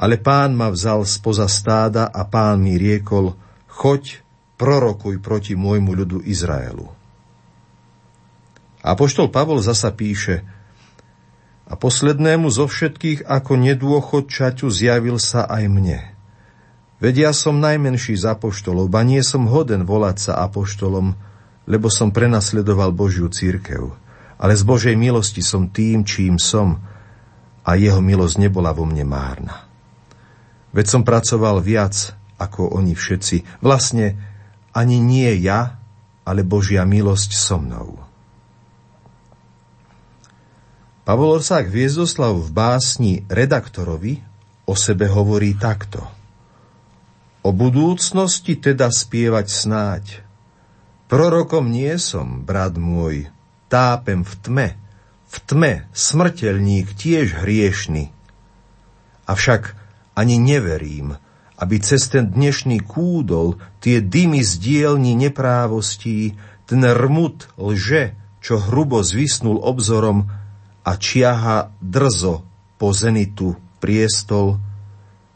Ale 0.00 0.16
pán 0.16 0.56
ma 0.56 0.72
vzal 0.72 1.04
spoza 1.04 1.44
stáda 1.44 2.08
a 2.08 2.24
pán 2.24 2.64
mi 2.64 2.80
riekol, 2.80 3.36
choď, 3.68 4.24
prorokuj 4.56 5.20
proti 5.20 5.52
môjmu 5.52 5.92
ľudu 5.92 6.24
Izraelu. 6.24 6.88
A 8.80 8.96
poštol 8.96 9.28
Pavol 9.28 9.60
zasa 9.60 9.92
píše, 9.92 10.40
a 11.70 11.78
poslednému 11.78 12.50
zo 12.50 12.66
všetkých 12.66 13.30
ako 13.30 13.52
nedôchodčaťu 13.54 14.66
zjavil 14.66 15.22
sa 15.22 15.46
aj 15.46 15.64
mne. 15.70 16.02
Veď 16.98 17.30
ja 17.30 17.32
som 17.32 17.62
najmenší 17.62 18.18
z 18.18 18.26
apoštolov, 18.34 18.90
ba 18.90 19.06
nie 19.06 19.22
som 19.22 19.46
hoden 19.46 19.86
volať 19.86 20.16
sa 20.18 20.32
apoštolom, 20.50 21.14
lebo 21.70 21.86
som 21.86 22.10
prenasledoval 22.10 22.90
Božiu 22.90 23.30
církev. 23.30 23.94
Ale 24.36 24.58
z 24.58 24.66
Božej 24.66 24.98
milosti 24.98 25.46
som 25.46 25.70
tým, 25.70 26.02
čím 26.02 26.42
som, 26.42 26.82
a 27.62 27.78
jeho 27.78 28.02
milosť 28.02 28.42
nebola 28.42 28.74
vo 28.74 28.82
mne 28.82 29.06
márna. 29.06 29.69
Veď 30.70 30.86
som 30.86 31.02
pracoval 31.02 31.58
viac 31.62 32.14
ako 32.38 32.72
oni 32.78 32.94
všetci. 32.96 33.60
Vlastne 33.60 34.16
ani 34.70 35.02
nie 35.02 35.28
ja, 35.42 35.76
ale 36.22 36.46
Božia 36.46 36.86
milosť 36.86 37.30
so 37.34 37.58
mnou. 37.58 37.98
Pavol 41.02 41.42
Orsák 41.42 41.66
Viezdoslav 41.66 42.38
v 42.38 42.48
básni 42.54 43.14
Redaktorovi 43.26 44.22
o 44.62 44.78
sebe 44.78 45.10
hovorí 45.10 45.58
takto. 45.58 46.06
O 47.42 47.50
budúcnosti 47.50 48.54
teda 48.54 48.94
spievať 48.94 49.46
snáď. 49.50 50.04
Prorokom 51.10 51.66
nie 51.66 51.90
som, 51.98 52.46
brat 52.46 52.78
môj, 52.78 53.26
tápem 53.66 54.22
v 54.22 54.34
tme, 54.38 54.68
v 55.26 55.36
tme 55.50 55.72
smrteľník 55.90 56.94
tiež 56.94 57.42
hriešný. 57.42 58.14
Avšak 59.26 59.79
ani 60.16 60.36
neverím, 60.38 61.16
aby 61.60 61.76
cez 61.78 62.08
ten 62.08 62.32
dnešný 62.32 62.80
kúdol 62.84 63.60
tie 63.84 64.00
dymy 64.00 64.40
z 64.40 64.52
dielni 64.58 65.12
neprávostí, 65.12 66.34
ten 66.64 66.80
rmut 66.80 67.52
lže, 67.60 68.16
čo 68.40 68.56
hrubo 68.56 69.04
zvisnul 69.04 69.60
obzorom, 69.60 70.30
a 70.80 70.96
čiaha 70.96 71.76
drzo 71.78 72.40
po 72.80 72.96
zenitu 72.96 73.52
priestol, 73.78 74.56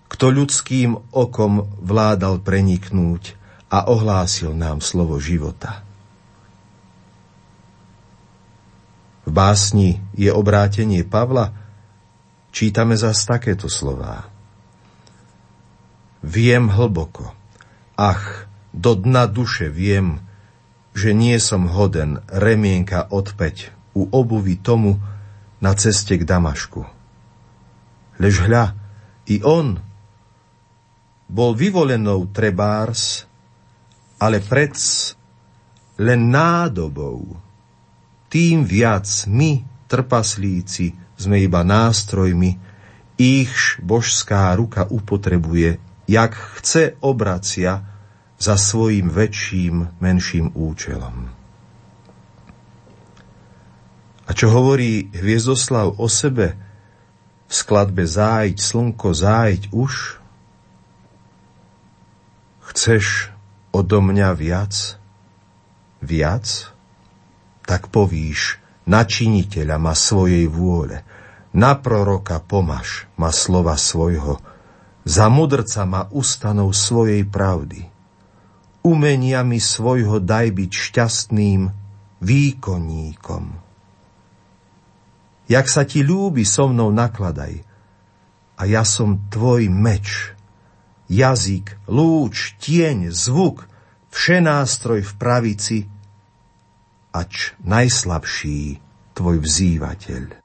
kto 0.08 0.32
ľudským 0.32 1.12
okom 1.12 1.68
vládal 1.84 2.40
preniknúť 2.40 3.36
a 3.68 3.90
ohlásil 3.92 4.56
nám 4.56 4.80
slovo 4.80 5.20
života. 5.20 5.84
V 9.24 9.30
básni 9.32 10.04
je 10.16 10.28
obrátenie 10.28 11.04
Pavla, 11.04 11.52
čítame 12.52 12.96
zas 12.96 13.24
takéto 13.24 13.72
slová. 13.72 14.33
Viem 16.24 16.72
hlboko, 16.72 17.36
ach, 18.00 18.48
do 18.72 18.96
dna 18.96 19.28
duše 19.28 19.68
viem, 19.68 20.24
že 20.96 21.12
nie 21.12 21.36
som 21.36 21.68
hoden 21.68 22.24
remienka 22.32 23.04
odpeť 23.12 23.76
u 23.92 24.08
obuvy 24.08 24.56
tomu, 24.56 24.96
na 25.64 25.72
ceste 25.72 26.20
k 26.20 26.28
Damašku. 26.28 26.84
Lež 28.20 28.44
hľa, 28.44 28.76
i 29.32 29.40
on 29.40 29.80
bol 31.24 31.56
vyvolenou 31.56 32.28
trebárs, 32.28 33.24
ale 34.20 34.44
prec 34.44 34.76
len 35.96 36.28
nádobou. 36.28 37.32
Tým 38.28 38.68
viac 38.68 39.08
my, 39.24 39.64
trpaslíci, 39.88 40.92
sme 41.16 41.40
iba 41.40 41.64
nástrojmi, 41.64 42.60
ichž 43.16 43.80
božská 43.80 44.52
ruka 44.52 44.84
upotrebuje, 44.84 45.80
jak 46.04 46.34
chce 46.60 46.96
obracia 47.00 47.84
za 48.38 48.56
svojim 48.60 49.08
väčším, 49.08 49.96
menším 50.00 50.52
účelom. 50.52 51.32
A 54.24 54.30
čo 54.32 54.48
hovorí 54.48 55.12
Hviezdoslav 55.12 56.00
o 56.00 56.08
sebe 56.08 56.56
v 57.44 57.52
skladbe 57.52 58.08
Zájď, 58.08 58.56
slnko, 58.56 59.12
zájď 59.12 59.68
už? 59.72 60.20
Chceš 62.72 63.28
odo 63.68 64.00
mňa 64.00 64.32
viac? 64.32 64.96
Viac? 66.00 66.46
Tak 67.64 67.92
povíš, 67.92 68.60
na 68.88 69.04
činiteľa 69.04 69.76
ma 69.80 69.92
svojej 69.96 70.48
vôle, 70.48 71.04
na 71.52 71.76
proroka 71.76 72.40
pomaž 72.40 73.08
ma 73.20 73.28
slova 73.28 73.76
svojho, 73.76 74.40
za 75.04 75.28
mudrca 75.28 75.84
ma 75.84 76.02
ustanov 76.10 76.72
svojej 76.72 77.28
pravdy. 77.28 77.92
Umeniami 78.84 79.60
svojho 79.60 80.20
daj 80.20 80.52
byť 80.52 80.72
šťastným, 80.72 81.60
výkonníkom. 82.24 83.44
Jak 85.44 85.66
sa 85.68 85.84
ti 85.84 86.00
ľúbi 86.00 86.44
so 86.48 86.68
mnou 86.72 86.88
nakladaj, 86.88 87.64
a 88.54 88.62
ja 88.64 88.86
som 88.86 89.28
tvoj 89.28 89.68
meč, 89.68 90.32
jazyk, 91.10 91.76
lúč, 91.90 92.56
tieň, 92.62 93.12
zvuk, 93.12 93.68
všenástroj 94.14 95.04
v 95.04 95.12
pravici, 95.20 95.78
ač 97.12 97.52
najslabší 97.60 98.78
tvoj 99.12 99.36
vzývateľ. 99.42 100.43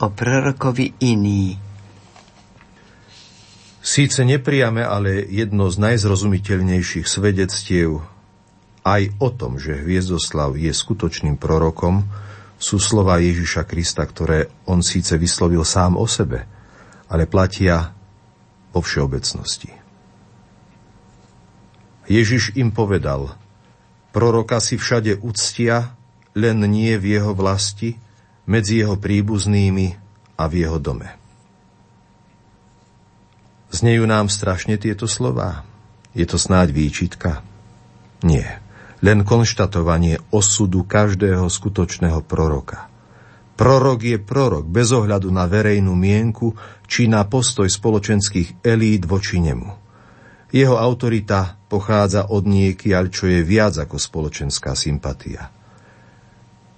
O 0.00 0.08
prorokovi 0.08 0.96
iní. 1.04 1.60
Síce 3.80 4.24
nepriame, 4.24 4.84
ale 4.84 5.24
jedno 5.24 5.68
z 5.72 5.80
najzrozumiteľnejších 5.80 7.08
svedectiev 7.08 8.04
aj 8.84 9.12
o 9.20 9.28
tom, 9.32 9.60
že 9.60 9.76
Hviezdoslav 9.76 10.56
je 10.56 10.72
skutočným 10.72 11.36
prorokom, 11.36 12.08
sú 12.60 12.76
slova 12.76 13.16
Ježiša 13.20 13.64
Krista, 13.64 14.04
ktoré 14.04 14.52
on 14.68 14.84
síce 14.84 15.16
vyslovil 15.16 15.64
sám 15.64 15.96
o 15.96 16.04
sebe, 16.04 16.44
ale 17.08 17.24
platia 17.24 17.96
vo 18.72 18.84
všeobecnosti. 18.84 19.72
Ježiš 22.04 22.52
im 22.60 22.68
povedal, 22.68 23.32
proroka 24.12 24.60
si 24.60 24.76
všade 24.76 25.24
uctia, 25.24 25.96
len 26.36 26.60
nie 26.68 27.00
v 27.00 27.16
jeho 27.16 27.32
vlasti, 27.32 27.96
medzi 28.50 28.82
jeho 28.82 28.98
príbuznými 28.98 29.94
a 30.34 30.50
v 30.50 30.66
jeho 30.66 30.82
dome. 30.82 31.14
Znejú 33.70 34.02
nám 34.10 34.26
strašne 34.26 34.74
tieto 34.74 35.06
slová? 35.06 35.62
Je 36.10 36.26
to 36.26 36.34
snáď 36.34 36.74
výčitka? 36.74 37.46
Nie. 38.26 38.58
Len 38.98 39.22
konštatovanie 39.22 40.18
osudu 40.34 40.82
každého 40.82 41.46
skutočného 41.46 42.26
proroka. 42.26 42.90
Prorok 43.54 44.00
je 44.02 44.18
prorok 44.18 44.66
bez 44.66 44.90
ohľadu 44.90 45.30
na 45.30 45.46
verejnú 45.46 45.94
mienku 45.94 46.58
či 46.90 47.06
na 47.06 47.22
postoj 47.28 47.70
spoločenských 47.70 48.66
elít 48.66 49.06
voči 49.06 49.38
nemu. 49.38 49.70
Jeho 50.50 50.74
autorita 50.74 51.54
pochádza 51.70 52.26
od 52.34 52.42
niekiaľ, 52.50 53.04
čo 53.14 53.30
je 53.30 53.46
viac 53.46 53.78
ako 53.78 54.02
spoločenská 54.02 54.74
sympatia. 54.74 55.59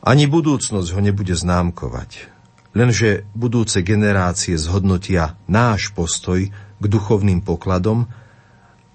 Ani 0.03 0.27
budúcnosť 0.27 0.89
ho 0.99 1.01
nebude 1.01 1.39
známkovať. 1.39 2.27
Lenže 2.75 3.23
budúce 3.39 3.87
generácie 3.87 4.59
zhodnotia 4.59 5.39
náš 5.47 5.95
postoj 5.95 6.51
k 6.51 6.85
duchovným 6.85 7.39
pokladom 7.39 8.11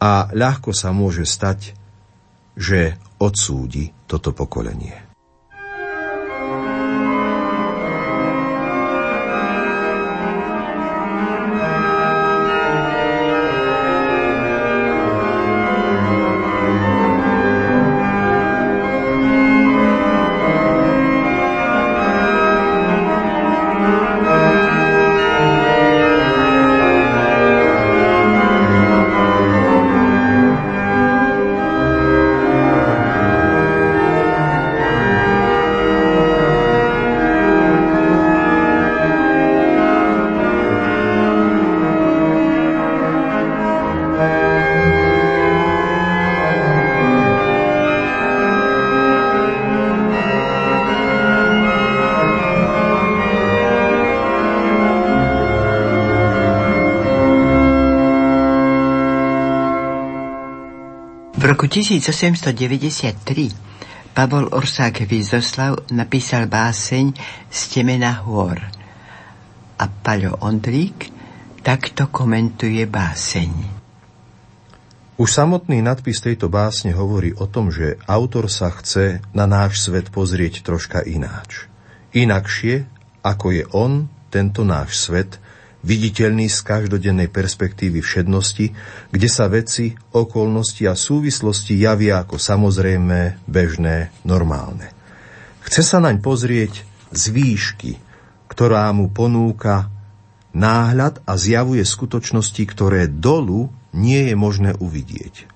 a 0.04 0.28
ľahko 0.36 0.76
sa 0.76 0.92
môže 0.92 1.24
stať, 1.24 1.80
že 2.60 3.00
odsúdi 3.24 3.96
toto 4.04 4.36
pokolenie. 4.36 5.07
Roku 61.58 61.74
1893 61.74 64.14
Pavol 64.14 64.46
Orsák 64.54 65.10
Výzoslav 65.10 65.90
napísal 65.90 66.46
báseň 66.46 67.18
Stemena 67.50 68.22
hôr 68.22 68.62
a 69.82 69.86
Paľo 69.90 70.38
Ondrík 70.46 71.10
takto 71.66 72.14
komentuje 72.14 72.86
báseň. 72.86 73.74
Už 75.18 75.30
samotný 75.34 75.82
nadpis 75.82 76.22
tejto 76.22 76.46
básne 76.46 76.94
hovorí 76.94 77.34
o 77.34 77.50
tom, 77.50 77.74
že 77.74 77.98
autor 78.06 78.54
sa 78.54 78.70
chce 78.70 79.26
na 79.34 79.50
náš 79.50 79.82
svet 79.82 80.14
pozrieť 80.14 80.62
troška 80.62 81.02
ináč. 81.10 81.66
Inakšie, 82.14 82.86
ako 83.26 83.46
je 83.50 83.66
on, 83.74 84.06
tento 84.30 84.62
náš 84.62 85.10
svet, 85.10 85.42
viditeľný 85.88 86.52
z 86.52 86.60
každodennej 86.68 87.32
perspektívy 87.32 88.04
všednosti, 88.04 88.76
kde 89.08 89.30
sa 89.32 89.48
veci, 89.48 89.96
okolnosti 90.12 90.84
a 90.84 91.00
súvislosti 91.00 91.80
javia 91.80 92.28
ako 92.28 92.36
samozrejme, 92.36 93.48
bežné, 93.48 94.12
normálne. 94.28 94.92
Chce 95.64 95.88
sa 95.88 96.04
naň 96.04 96.20
pozrieť 96.20 96.84
z 97.16 97.24
výšky, 97.32 97.92
ktorá 98.52 98.92
mu 98.92 99.08
ponúka 99.08 99.88
náhľad 100.52 101.24
a 101.24 101.40
zjavuje 101.40 101.88
skutočnosti, 101.88 102.64
ktoré 102.68 103.08
dolu 103.08 103.72
nie 103.96 104.28
je 104.28 104.36
možné 104.36 104.76
uvidieť. 104.76 105.48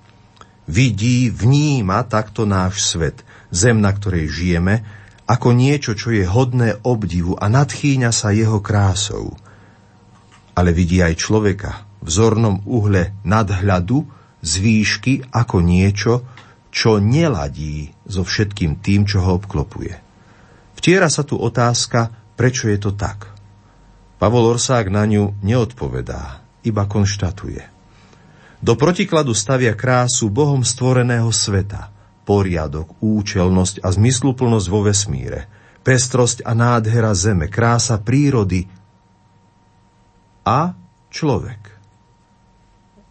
Vidí, 0.71 1.27
vníma 1.27 2.07
takto 2.07 2.47
náš 2.47 2.87
svet, 2.87 3.27
zem, 3.51 3.83
na 3.83 3.91
ktorej 3.91 4.31
žijeme, 4.31 4.87
ako 5.27 5.51
niečo, 5.51 5.91
čo 5.95 6.15
je 6.15 6.23
hodné 6.23 6.79
obdivu 6.87 7.35
a 7.35 7.51
nadchýňa 7.51 8.15
sa 8.15 8.31
jeho 8.31 8.63
krásou– 8.63 9.35
ale 10.55 10.75
vidí 10.75 10.99
aj 10.99 11.15
človeka 11.19 11.87
v 12.01 12.09
zornom 12.09 12.65
uhle 12.65 13.13
nadhľadu 13.21 14.03
z 14.41 14.51
výšky 14.57 15.13
ako 15.29 15.61
niečo, 15.61 16.13
čo 16.73 16.97
neladí 16.97 17.93
so 18.07 18.25
všetkým 18.25 18.81
tým, 18.81 19.05
čo 19.05 19.21
ho 19.21 19.37
obklopuje. 19.37 19.93
Vtiera 20.73 21.11
sa 21.13 21.21
tu 21.21 21.37
otázka, 21.37 22.33
prečo 22.33 22.71
je 22.71 22.79
to 22.81 22.97
tak. 22.97 23.29
Pavol 24.17 24.57
Orsák 24.57 24.89
na 24.89 25.05
ňu 25.05 25.37
neodpovedá, 25.45 26.41
iba 26.65 26.83
konštatuje. 26.89 27.69
Do 28.61 28.77
protikladu 28.77 29.33
stavia 29.33 29.73
krásu 29.73 30.29
Bohom 30.29 30.61
stvoreného 30.61 31.29
sveta, 31.33 31.89
poriadok, 32.25 32.97
účelnosť 33.01 33.81
a 33.81 33.89
zmysluplnosť 33.89 34.67
vo 34.69 34.85
vesmíre, 34.85 35.49
pestrosť 35.81 36.45
a 36.45 36.53
nádhera 36.53 37.13
zeme, 37.17 37.49
krása 37.49 37.97
prírody, 37.97 38.69
a 40.45 40.73
človek. 41.13 41.61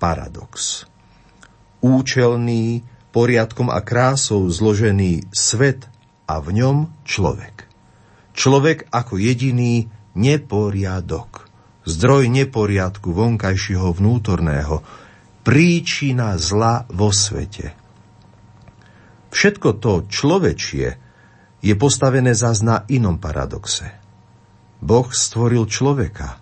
Paradox. 0.00 0.84
Účelný, 1.80 2.82
poriadkom 3.12 3.68
a 3.68 3.80
krásou 3.82 4.48
zložený 4.48 5.28
svet 5.34 5.86
a 6.30 6.38
v 6.38 6.62
ňom 6.62 6.76
človek. 7.04 7.66
Človek 8.32 8.88
ako 8.88 9.18
jediný 9.18 9.90
neporiadok. 10.16 11.50
Zdroj 11.84 12.30
neporiadku 12.30 13.10
vonkajšieho 13.10 13.90
vnútorného. 13.96 14.84
Príčina 15.42 16.36
zla 16.36 16.84
vo 16.92 17.10
svete. 17.10 17.72
Všetko 19.30 19.68
to 19.80 19.92
človečie 20.10 20.86
je 21.60 21.74
postavené 21.76 22.32
zás 22.32 22.64
na 22.64 22.84
inom 22.88 23.20
paradoxe. 23.20 23.92
Boh 24.80 25.08
stvoril 25.12 25.68
človeka. 25.68 26.39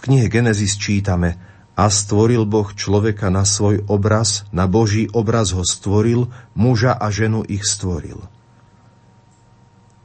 V 0.00 0.08
knihe 0.08 0.32
Genesis 0.32 0.80
čítame 0.80 1.36
a 1.76 1.92
stvoril 1.92 2.48
Boh 2.48 2.72
človeka 2.72 3.28
na 3.28 3.44
svoj 3.44 3.84
obraz, 3.84 4.48
na 4.48 4.64
Boží 4.64 5.12
obraz 5.12 5.52
ho 5.52 5.60
stvoril, 5.60 6.32
muža 6.56 6.96
a 6.96 7.12
ženu 7.12 7.44
ich 7.44 7.68
stvoril. 7.68 8.24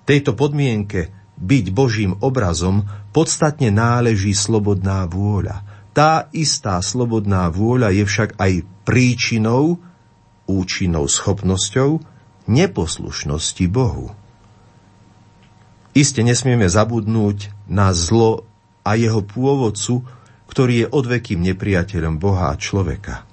Tejto 0.04 0.36
podmienke 0.36 1.16
byť 1.40 1.66
Božím 1.72 2.12
obrazom 2.20 2.84
podstatne 3.16 3.72
náleží 3.72 4.36
slobodná 4.36 5.08
vôľa. 5.08 5.64
Tá 5.96 6.28
istá 6.36 6.76
slobodná 6.84 7.48
vôľa 7.48 7.96
je 7.96 8.04
však 8.04 8.36
aj 8.36 8.68
príčinou, 8.84 9.80
účinnou 10.44 11.08
schopnosťou 11.08 12.04
neposlušnosti 12.52 13.66
Bohu. 13.72 14.12
Iste 15.96 16.20
nesmieme 16.20 16.68
zabudnúť 16.68 17.56
na 17.72 17.96
zlo 17.96 18.44
a 18.86 18.94
jeho 18.94 19.26
pôvodcu, 19.26 20.06
ktorý 20.46 20.86
je 20.86 20.92
odvekým 20.94 21.42
nepriateľom 21.42 22.22
Boha 22.22 22.54
a 22.54 22.60
človeka, 22.60 23.26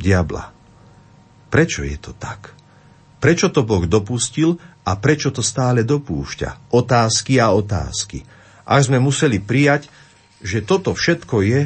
diabla. 0.00 0.50
Prečo 1.52 1.84
je 1.84 1.96
to 2.00 2.16
tak? 2.16 2.56
Prečo 3.20 3.52
to 3.52 3.62
Boh 3.62 3.84
dopustil 3.84 4.56
a 4.88 4.96
prečo 4.96 5.28
to 5.30 5.44
stále 5.44 5.84
dopúšťa? 5.84 6.72
Otázky 6.72 7.38
a 7.38 7.52
otázky. 7.52 8.24
Až 8.66 8.90
sme 8.90 8.98
museli 8.98 9.38
prijať, 9.38 9.92
že 10.40 10.64
toto 10.64 10.96
všetko 10.96 11.36
je 11.44 11.60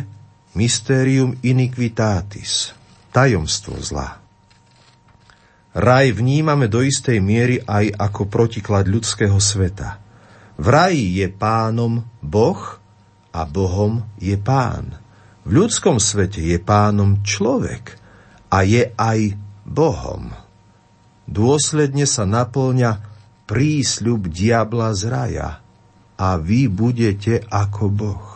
mysterium 0.58 1.38
iniquitatis, 1.40 2.74
tajomstvo 3.14 3.78
zla. 3.80 4.18
Raj 5.70 6.18
vnímame 6.18 6.66
do 6.66 6.82
istej 6.82 7.22
miery 7.22 7.62
aj 7.62 7.94
ako 7.94 8.26
protiklad 8.26 8.90
ľudského 8.90 9.38
sveta– 9.38 9.96
v 10.60 10.68
raji 10.68 11.24
je 11.24 11.28
pánom 11.32 12.04
Boh 12.20 12.60
a 13.30 13.46
Bohom 13.46 14.04
je 14.18 14.34
pán. 14.36 14.98
V 15.46 15.62
ľudskom 15.64 15.98
svete 16.02 16.42
je 16.42 16.58
pánom 16.60 17.22
človek 17.24 17.96
a 18.50 18.66
je 18.66 18.90
aj 18.98 19.38
Bohom. 19.64 20.34
Dôsledne 21.30 22.04
sa 22.10 22.26
naplňa 22.26 23.00
prísľub 23.46 24.26
diabla 24.30 24.90
z 24.94 25.02
raja 25.06 25.50
a 26.18 26.28
vy 26.36 26.66
budete 26.66 27.46
ako 27.48 27.84
Boh. 27.88 28.28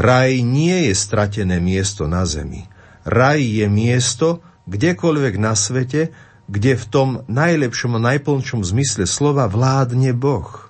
Raj 0.00 0.40
nie 0.40 0.88
je 0.88 0.94
stratené 0.96 1.60
miesto 1.60 2.08
na 2.08 2.24
zemi. 2.24 2.64
Raj 3.04 3.42
je 3.42 3.66
miesto, 3.68 4.40
kdekoľvek 4.64 5.34
na 5.36 5.52
svete, 5.52 6.14
kde 6.48 6.72
v 6.78 6.84
tom 6.88 7.08
najlepšom 7.28 8.00
a 8.00 8.04
najplnšom 8.14 8.64
zmysle 8.64 9.04
slova 9.04 9.44
vládne 9.50 10.16
Boh. 10.16 10.69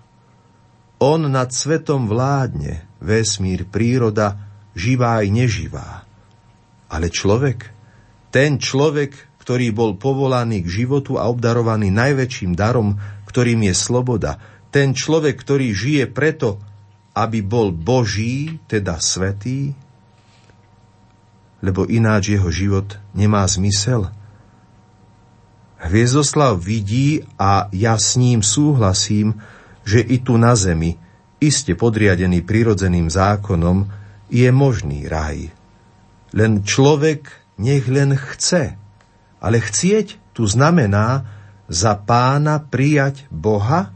On 1.00 1.20
nad 1.24 1.48
svetom 1.48 2.04
vládne, 2.06 2.84
vesmír, 3.00 3.64
príroda, 3.64 4.36
živá 4.76 5.24
aj 5.24 5.26
neživá. 5.32 5.88
Ale 6.92 7.08
človek, 7.08 7.72
ten 8.28 8.60
človek, 8.60 9.40
ktorý 9.40 9.72
bol 9.72 9.96
povolaný 9.96 10.60
k 10.60 10.84
životu 10.84 11.16
a 11.16 11.26
obdarovaný 11.26 11.88
najväčším 11.88 12.52
darom, 12.52 13.00
ktorým 13.24 13.64
je 13.64 13.74
sloboda, 13.74 14.36
ten 14.68 14.92
človek, 14.92 15.40
ktorý 15.40 15.72
žije 15.72 16.04
preto, 16.12 16.60
aby 17.16 17.42
bol 17.42 17.72
Boží, 17.72 18.60
teda 18.68 19.00
svetý, 19.00 19.74
lebo 21.64 21.88
ináč 21.88 22.36
jeho 22.36 22.52
život 22.52 23.00
nemá 23.16 23.48
zmysel– 23.48 24.08
Hviezdoslav 25.80 26.60
vidí 26.60 27.24
a 27.40 27.72
ja 27.72 27.96
s 27.96 28.20
ním 28.20 28.44
súhlasím, 28.44 29.40
že 29.84 30.00
i 30.00 30.20
tu 30.20 30.36
na 30.36 30.52
zemi, 30.56 30.96
iste 31.40 31.72
podriadený 31.74 32.44
prirodzeným 32.44 33.08
zákonom, 33.08 33.88
je 34.30 34.48
možný 34.54 35.08
raj. 35.10 35.50
Len 36.30 36.62
človek 36.62 37.26
nech 37.58 37.90
len 37.90 38.14
chce, 38.14 38.78
ale 39.42 39.58
chcieť 39.58 40.36
tu 40.36 40.46
znamená 40.46 41.26
za 41.66 41.98
pána 41.98 42.62
prijať 42.62 43.26
Boha 43.28 43.90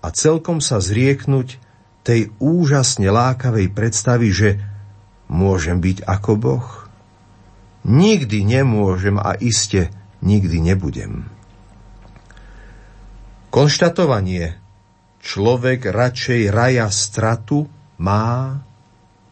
a 0.00 0.06
celkom 0.12 0.60
sa 0.64 0.80
zrieknúť 0.80 1.60
tej 2.04 2.32
úžasne 2.36 3.08
lákavej 3.08 3.72
predstavy, 3.72 4.28
že 4.32 4.50
môžem 5.28 5.80
byť 5.80 6.04
ako 6.04 6.32
Boh. 6.36 6.68
Nikdy 7.84 8.44
nemôžem 8.44 9.20
a 9.20 9.36
iste 9.36 9.92
nikdy 10.24 10.60
nebudem. 10.60 11.28
Konštatovanie 13.52 14.63
človek 15.24 15.88
radšej 15.88 16.52
raja 16.52 16.92
stratu 16.92 17.64
má 17.96 18.60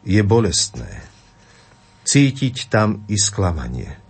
je 0.02 0.24
bolestné. 0.24 1.04
Cítiť 2.02 2.72
tam 2.72 3.04
i 3.06 3.20
sklamanie. 3.20 4.00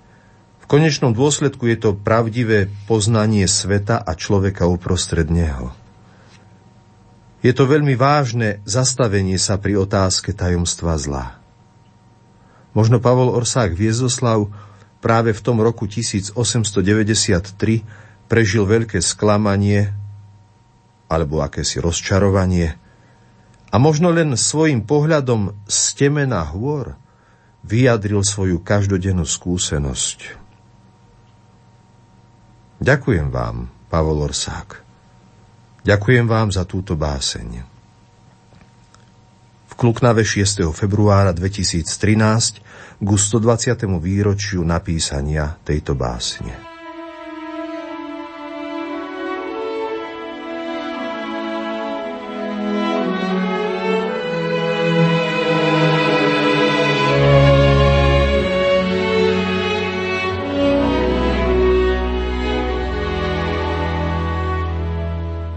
V 0.62 0.71
konečnom 0.71 1.12
dôsledku 1.12 1.68
je 1.68 1.77
to 1.77 1.90
pravdivé 1.92 2.71
poznanie 2.88 3.45
sveta 3.45 4.01
a 4.01 4.16
človeka 4.16 4.64
uprostred 4.71 5.29
neho. 5.29 5.75
Je 7.42 7.51
to 7.51 7.66
veľmi 7.66 7.99
vážne 7.99 8.62
zastavenie 8.62 9.37
sa 9.37 9.59
pri 9.59 9.83
otázke 9.83 10.31
tajomstva 10.31 10.95
zla. 10.97 11.37
Možno 12.73 13.03
Pavol 13.03 13.35
Orsák 13.35 13.77
Viezoslav 13.77 14.49
práve 15.05 15.35
v 15.35 15.40
tom 15.42 15.61
roku 15.61 15.85
1893 15.90 16.33
prežil 18.31 18.64
veľké 18.64 19.03
sklamanie 19.05 19.92
alebo 21.12 21.44
akési 21.44 21.77
rozčarovanie 21.85 22.72
a 23.68 23.77
možno 23.77 24.09
len 24.09 24.33
svojim 24.37 24.85
pohľadom 24.88 25.53
z 25.68 25.79
temena 25.96 26.40
hôr 26.48 26.96
vyjadril 27.64 28.25
svoju 28.25 28.64
každodennú 28.64 29.29
skúsenosť. 29.29 30.40
Ďakujem 32.83 33.29
vám, 33.31 33.70
Pavol 33.92 34.25
Orsák. 34.27 34.83
Ďakujem 35.87 36.27
vám 36.27 36.51
za 36.51 36.66
túto 36.66 36.98
báseň. 36.98 37.62
V 39.70 39.75
Kluknave 39.79 40.27
6. 40.27 40.66
februára 40.75 41.31
2013 41.31 42.61
k 43.03 43.09
120. 43.09 43.87
výročiu 44.03 44.62
napísania 44.66 45.59
tejto 45.62 45.94
básne. 45.94 46.72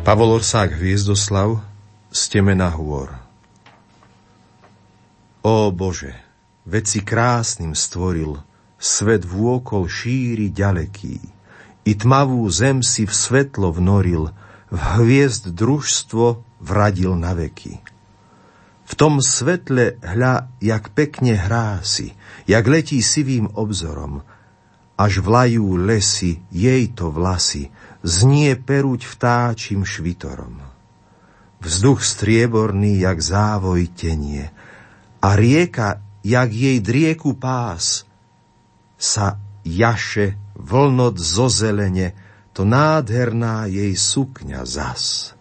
Pavol 0.06 0.38
Orsák 0.38 0.78
Hviezdoslav 0.78 1.66
z 2.14 2.22
temena 2.30 2.70
hôr. 2.70 3.10
Ó 5.42 5.74
Bože, 5.74 6.14
Veď 6.70 6.84
si 6.86 7.00
krásnym 7.02 7.74
stvoril, 7.74 8.38
svet 8.78 9.26
vôkol 9.26 9.90
šíri 9.90 10.54
ďaleký. 10.54 11.18
I 11.90 11.92
tmavú 11.98 12.46
zem 12.54 12.86
si 12.86 13.10
v 13.10 13.14
svetlo 13.18 13.74
vnoril, 13.74 14.30
v 14.70 14.78
hviezd 14.78 15.50
družstvo 15.50 16.38
vradil 16.62 17.18
na 17.18 17.34
veky. 17.34 17.82
V 18.86 18.94
tom 18.94 19.26
svetle 19.26 19.98
hľa, 20.06 20.54
jak 20.62 20.94
pekne 20.94 21.34
hrá 21.34 21.82
si, 21.82 22.14
jak 22.46 22.62
letí 22.70 23.02
sivým 23.02 23.50
obzorom, 23.58 24.22
až 24.96 25.20
vlajú 25.20 25.76
lesy, 25.76 26.40
jej 26.52 26.88
to 26.96 27.12
vlasy, 27.12 27.72
znie 28.04 28.56
peruť 28.56 29.04
vtáčim 29.04 29.84
švitorom. 29.84 30.64
Vzduch 31.60 32.00
strieborný, 32.04 33.04
jak 33.04 33.20
závoj 33.20 33.92
tenie, 33.92 34.52
a 35.20 35.34
rieka 35.36 36.00
jak 36.26 36.50
jej 36.50 36.82
drieku 36.82 37.38
pás, 37.38 38.10
sa 38.98 39.38
jaše 39.62 40.34
vlnot 40.58 41.22
zo 41.22 41.46
zelene, 41.52 42.18
to 42.56 42.64
nádherná 42.66 43.70
jej 43.70 43.94
sukňa 43.94 44.64
zas. 44.64 45.36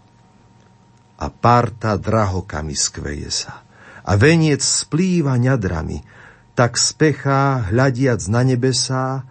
A 1.16 1.30
parta 1.30 1.94
drahokami 1.94 2.74
skveje 2.74 3.30
sa, 3.30 3.64
a 4.04 4.12
veniec 4.20 4.60
splýva 4.60 5.38
ňadrami, 5.40 6.04
tak 6.52 6.76
spechá, 6.76 7.70
hľadiac 7.72 8.20
na 8.28 8.42
nebesá, 8.44 9.24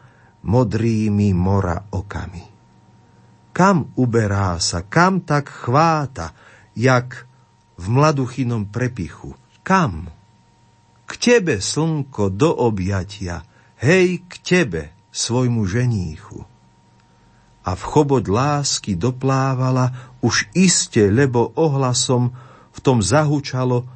modrými 0.44 1.32
mora 1.32 1.88
okami. 1.92 2.44
Kam 3.54 3.94
uberá 3.96 4.58
sa, 4.60 4.82
kam 4.84 5.22
tak 5.24 5.50
chváta, 5.50 6.34
jak 6.74 7.28
v 7.78 7.86
mladuchynom 7.90 8.68
prepichu? 8.68 9.38
Kam? 9.62 10.10
K 11.06 11.12
tebe, 11.20 11.62
slnko, 11.62 12.34
do 12.34 12.50
objatia, 12.50 13.46
hej, 13.78 14.26
k 14.26 14.34
tebe, 14.42 14.92
svojmu 15.14 15.64
ženíchu. 15.70 16.44
a 17.64 17.72
v 17.80 17.84
chobod 17.88 18.28
lásky 18.28 19.00
doplávala, 19.00 20.20
už 20.20 20.52
iste, 20.52 21.08
lebo 21.08 21.56
ohlasom 21.56 22.36
v 22.76 22.80
tom 22.84 23.00
zahučalo, 23.00 23.88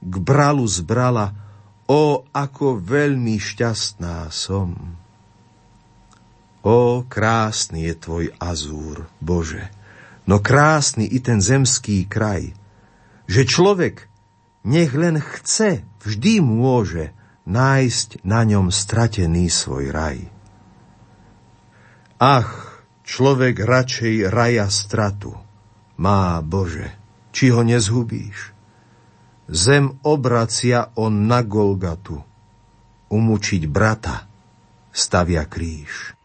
k 0.00 0.14
bralu 0.16 0.64
zbrala, 0.64 1.36
o, 1.84 2.24
ako 2.32 2.80
veľmi 2.80 3.36
šťastná 3.36 4.32
som. 4.32 4.96
O, 6.62 7.02
krásny 7.02 7.90
je 7.90 7.94
tvoj 7.98 8.24
azúr, 8.38 9.10
Bože, 9.18 9.66
no 10.30 10.38
krásny 10.38 11.10
i 11.10 11.18
ten 11.18 11.42
zemský 11.42 12.06
kraj, 12.06 12.54
že 13.26 13.42
človek 13.42 14.06
nech 14.62 14.94
len 14.94 15.18
chce, 15.18 15.82
vždy 16.06 16.38
môže 16.38 17.10
nájsť 17.50 18.22
na 18.22 18.46
ňom 18.46 18.70
stratený 18.70 19.50
svoj 19.50 19.90
raj. 19.90 20.18
Ach, 22.22 22.78
človek 23.02 23.58
radšej 23.58 24.30
raja 24.30 24.70
stratu 24.70 25.34
má, 25.98 26.38
Bože, 26.38 26.94
či 27.34 27.50
ho 27.50 27.66
nezhubíš. 27.66 28.54
Zem 29.50 29.98
obracia 30.06 30.94
on 30.94 31.26
na 31.26 31.42
Golgatu, 31.42 32.22
umučiť 33.10 33.62
brata 33.66 34.30
stavia 34.94 35.42
kríž. 35.42 36.21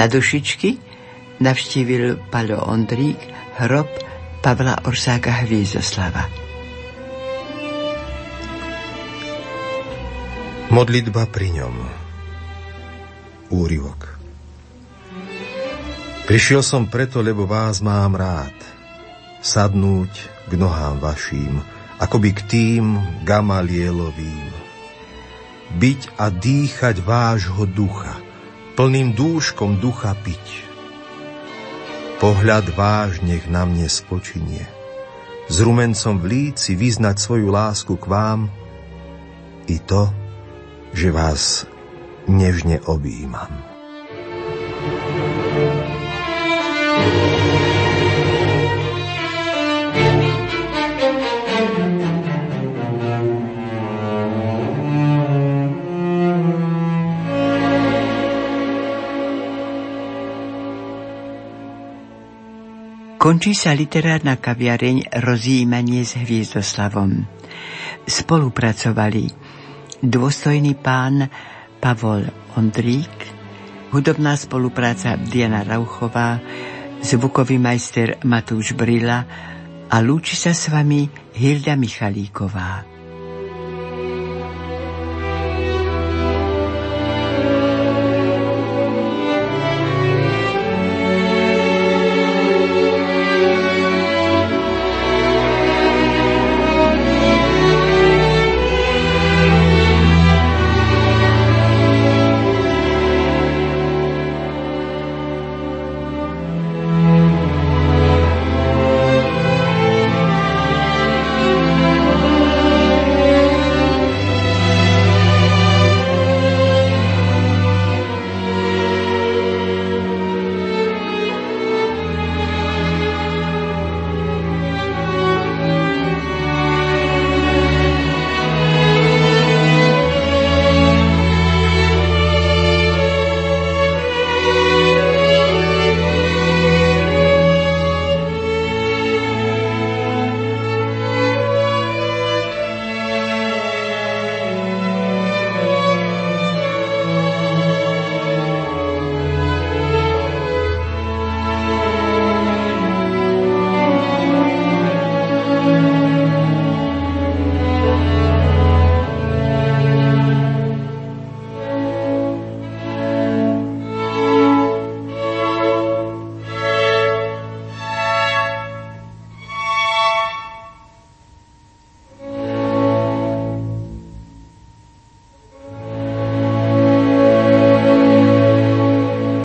Na 0.00 0.08
dušičky 0.08 0.80
navštívil 1.44 2.32
Palo 2.32 2.64
Ondrík 2.64 3.20
hrob 3.60 3.84
Pavla 4.40 4.88
Orsáka 4.88 5.44
Hvízoslava. 5.44 6.24
Modlitba 10.72 11.28
pri 11.28 11.52
ňom. 11.52 11.76
Úrivok. 13.52 14.16
Prišiel 16.24 16.64
som 16.64 16.88
preto, 16.88 17.20
lebo 17.20 17.44
vás 17.44 17.84
mám 17.84 18.16
rád. 18.16 18.56
Sadnúť 19.44 20.12
k 20.48 20.52
nohám 20.56 20.96
vaším, 20.96 21.60
akoby 22.00 22.30
k 22.32 22.40
tým 22.48 22.84
gamalielovým. 23.28 24.48
Byť 25.76 26.00
a 26.16 26.32
dýchať 26.32 27.04
vášho 27.04 27.68
ducha– 27.68 28.16
plným 28.80 29.12
dúškom 29.12 29.76
ducha 29.76 30.16
piť. 30.16 30.64
Pohľad 32.16 32.72
váš 32.72 33.20
nech 33.20 33.44
na 33.44 33.68
mne 33.68 33.84
spočinie. 33.84 34.64
S 35.52 35.60
rumencom 35.60 36.16
v 36.16 36.24
líci 36.24 36.80
vyznať 36.80 37.20
svoju 37.20 37.52
lásku 37.52 37.92
k 38.00 38.08
vám 38.08 38.48
i 39.68 39.76
to, 39.84 40.08
že 40.96 41.12
vás 41.12 41.68
nežne 42.24 42.80
objímam. 42.88 43.69
Končí 63.30 63.54
sa 63.54 63.70
literárna 63.78 64.42
kaviareň 64.42 65.22
Rozjímanie 65.22 66.02
s 66.02 66.18
Hviezdoslavom. 66.18 67.30
Spolupracovali 68.02 69.30
dôstojný 70.02 70.74
pán 70.74 71.30
Pavol 71.78 72.26
Ondrík, 72.58 73.14
hudobná 73.94 74.34
spolupráca 74.34 75.14
Diana 75.14 75.62
Rauchová, 75.62 76.42
zvukový 77.06 77.62
majster 77.62 78.18
Matúš 78.26 78.74
Brila 78.74 79.22
a 79.86 79.96
lúči 80.02 80.34
sa 80.34 80.50
s 80.50 80.66
vami 80.66 81.06
Hilda 81.30 81.78
Michalíková. 81.78 82.89